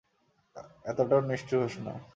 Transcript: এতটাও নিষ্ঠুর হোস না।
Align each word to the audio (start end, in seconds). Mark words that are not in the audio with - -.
এতটাও 0.85 1.21
নিষ্ঠুর 1.29 1.59
হোস 1.63 1.75
না। 1.85 1.93